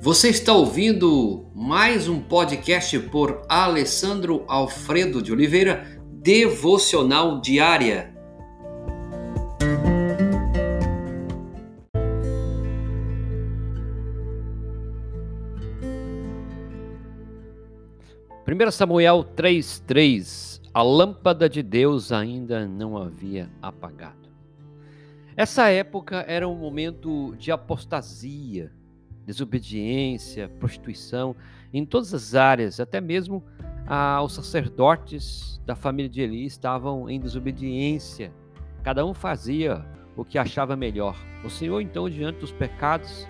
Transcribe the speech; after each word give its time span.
Você 0.00 0.28
está 0.28 0.52
ouvindo 0.52 1.50
mais 1.52 2.08
um 2.08 2.20
podcast 2.20 2.96
por 3.10 3.42
Alessandro 3.48 4.44
Alfredo 4.46 5.20
de 5.20 5.32
Oliveira, 5.32 6.00
Devocional 6.12 7.40
Diária. 7.40 8.14
Primeiro 18.44 18.70
Samuel 18.70 19.24
3:3 19.24 20.60
A 20.72 20.80
lâmpada 20.80 21.48
de 21.48 21.60
Deus 21.60 22.12
ainda 22.12 22.68
não 22.68 22.96
havia 22.96 23.50
apagado. 23.60 24.28
Essa 25.36 25.68
época 25.68 26.24
era 26.28 26.48
um 26.48 26.56
momento 26.56 27.34
de 27.36 27.50
apostasia, 27.50 28.72
desobediência, 29.28 30.48
prostituição, 30.58 31.36
em 31.70 31.84
todas 31.84 32.14
as 32.14 32.34
áreas, 32.34 32.80
até 32.80 32.98
mesmo 32.98 33.44
ah, 33.86 34.22
os 34.22 34.32
sacerdotes 34.32 35.60
da 35.66 35.76
família 35.76 36.08
de 36.08 36.22
Eli 36.22 36.46
estavam 36.46 37.10
em 37.10 37.20
desobediência. 37.20 38.32
Cada 38.82 39.04
um 39.04 39.12
fazia 39.12 39.84
o 40.16 40.24
que 40.24 40.38
achava 40.38 40.74
melhor. 40.76 41.14
O 41.44 41.50
Senhor, 41.50 41.78
então, 41.82 42.08
diante 42.08 42.40
dos 42.40 42.52
pecados 42.52 43.28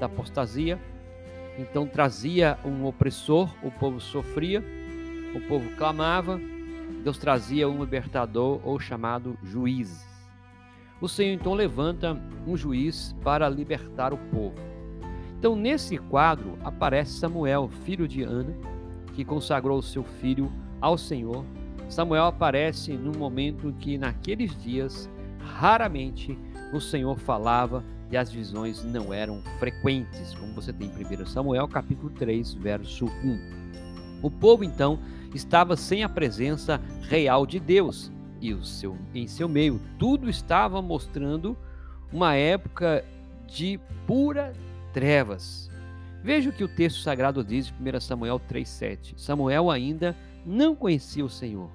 da 0.00 0.06
apostasia, 0.06 0.80
então 1.58 1.86
trazia 1.86 2.58
um 2.64 2.86
opressor, 2.86 3.54
o 3.62 3.70
povo 3.70 4.00
sofria, 4.00 4.64
o 5.34 5.40
povo 5.42 5.68
clamava, 5.76 6.40
Deus 7.02 7.18
trazia 7.18 7.68
um 7.68 7.80
libertador 7.80 8.62
ou 8.64 8.80
chamado 8.80 9.36
juiz. 9.42 10.06
O 11.02 11.08
Senhor 11.08 11.34
então 11.34 11.52
levanta 11.52 12.18
um 12.46 12.56
juiz 12.56 13.14
para 13.22 13.46
libertar 13.46 14.14
o 14.14 14.16
povo. 14.16 14.73
Então, 15.44 15.54
nesse 15.54 15.98
quadro, 15.98 16.58
aparece 16.64 17.18
Samuel, 17.18 17.68
filho 17.84 18.08
de 18.08 18.22
Ana, 18.22 18.56
que 19.12 19.26
consagrou 19.26 19.82
seu 19.82 20.02
filho 20.02 20.50
ao 20.80 20.96
Senhor. 20.96 21.44
Samuel 21.86 22.24
aparece 22.24 22.94
num 22.94 23.12
momento 23.12 23.70
que, 23.78 23.98
naqueles 23.98 24.56
dias, 24.62 25.06
raramente 25.38 26.38
o 26.72 26.80
Senhor 26.80 27.18
falava 27.18 27.84
e 28.10 28.16
as 28.16 28.32
visões 28.32 28.82
não 28.84 29.12
eram 29.12 29.42
frequentes, 29.58 30.34
como 30.34 30.54
você 30.54 30.72
tem 30.72 30.88
em 30.88 31.22
1 31.22 31.26
Samuel, 31.26 31.68
capítulo 31.68 32.08
3, 32.08 32.54
verso 32.54 33.04
1. 33.04 34.22
O 34.22 34.30
povo, 34.30 34.64
então, 34.64 34.98
estava 35.34 35.76
sem 35.76 36.02
a 36.02 36.08
presença 36.08 36.80
real 37.02 37.44
de 37.44 37.60
Deus 37.60 38.10
e 38.40 38.54
o 38.54 38.64
seu, 38.64 38.96
em 39.14 39.26
seu 39.26 39.46
meio. 39.46 39.78
Tudo 39.98 40.30
estava 40.30 40.80
mostrando 40.80 41.54
uma 42.10 42.34
época 42.34 43.04
de 43.46 43.78
pura 44.06 44.54
trevas. 44.94 45.68
Veja 46.22 46.48
o 46.48 46.52
que 46.52 46.64
o 46.64 46.68
texto 46.68 47.00
sagrado 47.00 47.44
diz 47.44 47.70
em 47.78 47.96
1 47.96 48.00
Samuel 48.00 48.40
3,7. 48.40 49.12
Samuel 49.18 49.70
ainda 49.70 50.16
não 50.46 50.74
conhecia 50.74 51.24
o 51.24 51.28
Senhor. 51.28 51.68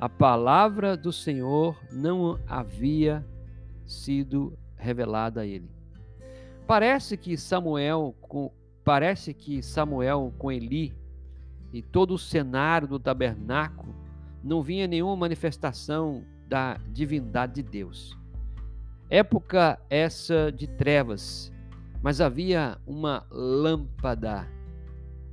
A 0.00 0.08
palavra 0.08 0.96
do 0.96 1.12
Senhor 1.12 1.76
não 1.92 2.38
havia 2.46 3.24
sido 3.84 4.56
revelada 4.76 5.42
a 5.42 5.46
ele. 5.46 5.68
Parece 6.66 7.16
que 7.16 7.36
Samuel 7.36 8.14
parece 8.82 9.34
que 9.34 9.62
Samuel 9.62 10.32
com 10.38 10.50
Eli 10.50 10.94
e 11.72 11.82
todo 11.82 12.14
o 12.14 12.18
cenário 12.18 12.86
do 12.86 12.98
tabernáculo 12.98 13.94
não 14.42 14.62
vinha 14.62 14.86
nenhuma 14.86 15.16
manifestação 15.16 16.22
da 16.48 16.78
divindade 16.88 17.54
de 17.54 17.62
Deus. 17.62 18.16
Época 19.10 19.78
essa 19.88 20.50
de 20.52 20.66
trevas, 20.66 21.52
mas 22.04 22.20
havia 22.20 22.76
uma 22.86 23.26
lâmpada, 23.30 24.46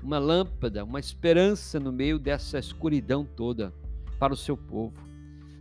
uma 0.02 0.18
lâmpada, 0.18 0.86
uma 0.86 1.02
esperança 1.02 1.82
no 1.82 1.92
meio 1.92 2.18
dessa 2.18 2.58
escuridão 2.58 3.26
toda 3.26 3.74
para 4.18 4.32
o 4.32 4.38
seu 4.38 4.56
povo. 4.56 4.96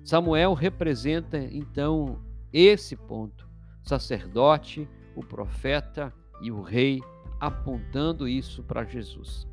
Samuel 0.04 0.54
representa 0.54 1.36
então 1.36 2.22
esse 2.52 2.94
ponto: 2.94 3.48
sacerdote, 3.82 4.88
o 5.16 5.20
profeta 5.20 6.14
e 6.40 6.52
o 6.52 6.62
rei, 6.62 7.02
apontando 7.40 8.28
isso 8.28 8.62
para 8.62 8.84
Jesus. 8.84 9.48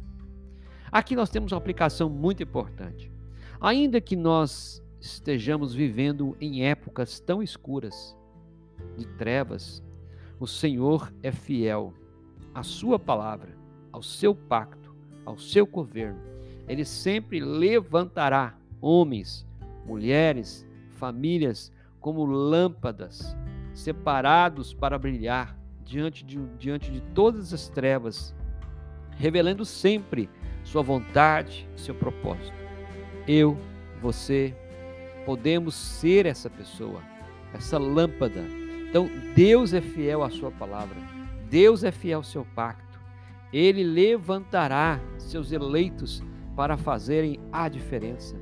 Aqui 0.91 1.15
nós 1.15 1.31
temos 1.31 1.51
uma 1.51 1.57
aplicação 1.57 2.07
muito 2.07 2.43
importante. 2.43 3.11
Ainda 3.59 3.99
que 3.99 4.15
nós 4.15 4.79
estejamos 5.01 5.73
vivendo 5.73 6.37
em 6.39 6.63
épocas 6.67 7.19
tão 7.19 7.41
escuras, 7.41 8.15
de 8.95 9.07
trevas, 9.17 9.81
o 10.39 10.47
Senhor 10.47 11.11
é 11.23 11.31
fiel 11.31 11.93
à 12.53 12.63
sua 12.63 12.97
palavra, 12.97 13.57
ao 13.91 14.01
seu 14.01 14.33
pacto, 14.33 14.95
ao 15.25 15.37
seu 15.37 15.65
governo. 15.65 16.19
Ele 16.67 16.85
sempre 16.85 17.39
levantará 17.39 18.57
homens, 18.81 19.47
mulheres, 19.85 20.67
famílias 20.91 21.71
como 21.99 22.25
lâmpadas, 22.25 23.35
separados 23.73 24.73
para 24.73 24.97
brilhar 24.97 25.57
diante 25.83 26.25
de, 26.25 26.37
diante 26.57 26.91
de 26.91 27.01
todas 27.13 27.53
as 27.53 27.69
trevas, 27.69 28.35
revelando 29.11 29.63
sempre 29.65 30.29
sua 30.63 30.81
vontade, 30.81 31.67
seu 31.75 31.95
propósito 31.95 32.67
eu, 33.27 33.57
você, 34.01 34.55
podemos 35.25 35.75
ser 35.75 36.25
essa 36.25 36.49
pessoa, 36.49 37.03
essa 37.53 37.77
lâmpada. 37.77 38.41
Então, 38.89 39.09
Deus 39.35 39.73
é 39.73 39.81
fiel 39.81 40.23
à 40.23 40.29
sua 40.29 40.51
palavra, 40.51 40.97
Deus 41.49 41.83
é 41.83 41.91
fiel 41.91 42.19
ao 42.19 42.23
seu 42.23 42.45
pacto. 42.55 42.99
Ele 43.51 43.83
levantará 43.83 44.99
seus 45.17 45.51
eleitos 45.51 46.23
para 46.55 46.77
fazerem 46.77 47.39
a 47.51 47.69
diferença. 47.69 48.35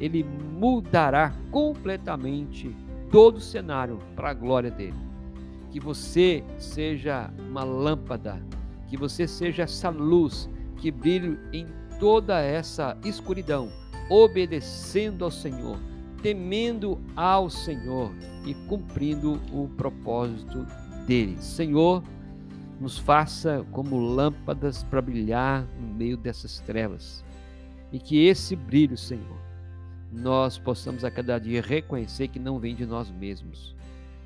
Ele 0.00 0.24
mudará 0.24 1.32
completamente 1.50 2.74
todo 3.10 3.36
o 3.36 3.40
cenário 3.40 3.98
para 4.16 4.30
a 4.30 4.34
glória 4.34 4.70
dele. 4.70 4.98
Que 5.70 5.78
você 5.78 6.42
seja 6.58 7.30
uma 7.48 7.62
lâmpada, 7.62 8.42
que 8.88 8.96
você 8.96 9.28
seja 9.28 9.64
essa 9.64 9.90
luz 9.90 10.48
que 10.76 10.90
brilhe 10.90 11.38
em 11.52 11.66
toda 12.00 12.40
essa 12.40 12.96
escuridão 13.04 13.70
obedecendo 14.10 15.24
ao 15.24 15.30
Senhor, 15.30 15.78
temendo 16.22 17.00
ao 17.16 17.48
Senhor 17.50 18.12
e 18.46 18.54
cumprindo 18.68 19.40
o 19.52 19.68
propósito 19.76 20.66
dele. 21.06 21.36
Senhor, 21.40 22.02
nos 22.80 22.98
faça 22.98 23.64
como 23.70 23.98
lâmpadas 23.98 24.82
para 24.84 25.02
brilhar 25.02 25.66
no 25.78 25.94
meio 25.94 26.16
dessas 26.16 26.60
trevas. 26.60 27.24
E 27.92 27.98
que 27.98 28.24
esse 28.26 28.56
brilho, 28.56 28.96
Senhor, 28.96 29.38
nós 30.12 30.58
possamos 30.58 31.04
a 31.04 31.10
cada 31.10 31.38
dia 31.38 31.60
reconhecer 31.60 32.28
que 32.28 32.38
não 32.38 32.58
vem 32.58 32.74
de 32.74 32.86
nós 32.86 33.10
mesmos, 33.10 33.76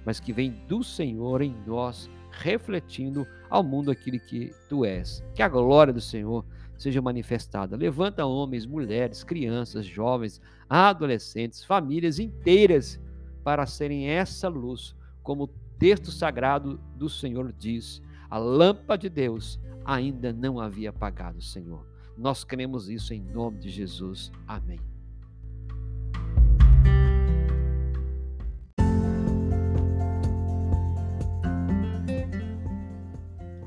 mas 0.05 0.21
que 0.21 0.33
vem 0.33 0.51
do 0.69 0.85
Senhor 0.85 1.43
em 1.43 1.55
nós, 1.67 2.09
refletindo 2.31 3.27
ao 3.51 3.63
mundo 3.63 3.91
aquilo 3.91 4.21
que 4.21 4.53
tu 4.69 4.85
és. 4.85 5.23
Que 5.35 5.43
a 5.43 5.49
glória 5.49 5.93
do 5.93 6.01
Senhor 6.01 6.45
seja 6.77 7.01
manifestada. 7.01 7.77
Levanta 7.77 8.27
homens, 8.27 8.67
mulheres, 8.67 9.25
crianças, 9.25 9.87
jovens, 9.87 10.41
adolescentes, 10.69 11.65
famílias 11.65 12.19
inteiras 12.19 13.01
para 13.43 13.67
serem 13.67 14.09
essa 14.09 14.49
luz, 14.49 14.95
como 15.23 15.45
o 15.45 15.51
texto 15.79 16.11
sagrado 16.11 16.81
do 16.97 17.09
Senhor 17.09 17.53
diz. 17.53 18.03
A 18.31 18.39
lâmpada 18.39 18.99
de 18.99 19.09
Deus 19.09 19.61
ainda 19.85 20.33
não 20.33 20.59
havia 20.59 20.91
apagado, 20.91 21.41
Senhor. 21.41 21.87
Nós 22.17 22.45
cremos 22.45 22.89
isso 22.89 23.13
em 23.13 23.21
nome 23.21 23.59
de 23.59 23.69
Jesus. 23.71 24.33
Amém. 24.47 24.94